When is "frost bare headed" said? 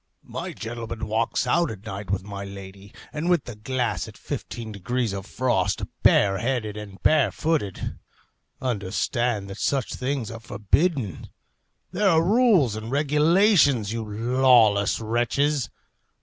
5.27-6.75